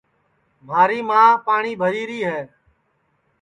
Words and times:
مھاری 0.67 0.99
ماں 1.09 1.29
پاٹؔی 1.45 1.73
بھری 1.81 2.03
ری 2.09 2.19
ہے 2.29 2.39